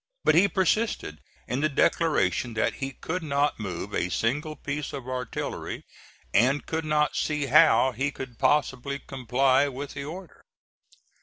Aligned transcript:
But 0.25 0.33
he 0.33 0.47
persisted 0.47 1.19
in 1.47 1.59
the 1.61 1.69
declaration 1.69 2.55
that 2.55 2.73
he 2.81 2.91
could 2.91 3.21
not 3.21 3.59
move 3.59 3.93
a 3.93 4.09
single 4.09 4.55
piece 4.55 4.93
of 4.93 5.07
artillery, 5.07 5.83
and 6.33 6.65
could 6.65 6.85
not 6.85 7.15
see 7.15 7.45
how 7.45 7.91
he 7.91 8.09
could 8.09 8.39
possibly 8.39 8.97
comply 8.97 9.67
with 9.67 9.93
the 9.93 10.05
order. 10.05 10.43